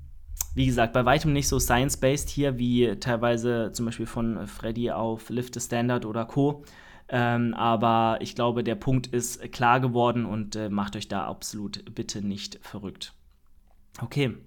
wie 0.54 0.66
gesagt, 0.66 0.94
bei 0.94 1.06
weitem 1.06 1.34
nicht 1.34 1.48
so 1.48 1.60
science-based 1.60 2.30
hier, 2.30 2.58
wie 2.58 2.96
teilweise 3.00 3.72
zum 3.74 3.86
Beispiel 3.86 4.06
von 4.06 4.48
Freddy 4.48 4.92
auf 4.92 5.30
Lift 5.30 5.56
the 5.56 5.60
Standard 5.60 6.06
oder 6.06 6.26
Co. 6.26 6.64
Ähm, 7.10 7.54
aber 7.54 8.20
ich 8.22 8.36
glaube, 8.36 8.64
der 8.64 8.76
Punkt 8.76 9.08
ist 9.08 9.52
klar 9.52 9.80
geworden 9.80 10.26
und 10.26 10.56
äh, 10.56 10.70
macht 10.70 10.96
euch 10.96 11.08
da 11.08 11.26
absolut 11.26 11.84
bitte 11.94 12.26
nicht 12.26 12.60
verrückt. 12.62 13.14
Okay, 14.02 14.38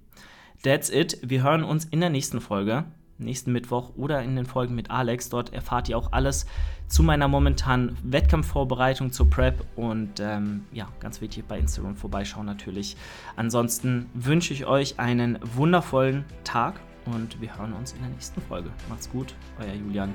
That's 0.65 0.89
it. 0.89 1.19
Wir 1.23 1.43
hören 1.43 1.63
uns 1.63 1.85
in 1.85 2.01
der 2.01 2.09
nächsten 2.09 2.41
Folge, 2.41 2.85
nächsten 3.19 3.53
Mittwoch 3.53 3.93
oder 3.97 4.23
in 4.23 4.35
den 4.35 4.47
Folgen 4.47 4.75
mit 4.75 4.91
Alex. 4.91 5.29
Dort 5.29 5.53
erfahrt 5.53 5.91
ihr 5.91 5.99
auch 5.99 6.13
alles 6.13 6.47
zu 6.89 7.03
meiner 7.03 7.29
momentanen 7.29 7.99
Wettkampfvorbereitung 8.03 9.13
zur 9.13 9.29
Prep 9.29 9.67
und 9.77 10.21
ähm, 10.21 10.65
ja, 10.73 10.89
ganz 11.01 11.21
wichtig 11.21 11.45
bei 11.45 11.59
Instagram 11.59 11.97
vorbeischauen 11.97 12.47
natürlich. 12.47 12.97
Ansonsten 13.37 14.07
wünsche 14.15 14.55
ich 14.55 14.65
euch 14.65 14.99
einen 14.99 15.39
wundervollen 15.43 16.25
Tag 16.45 16.81
und 17.05 17.39
wir 17.43 17.59
hören 17.59 17.75
uns 17.75 17.93
in 17.93 18.01
der 18.01 18.09
nächsten 18.09 18.41
Folge. 18.41 18.71
Macht's 18.89 19.11
gut, 19.11 19.35
euer 19.61 19.75
Julian. 19.75 20.15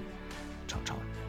Ciao, 0.67 0.81
ciao. 0.83 1.28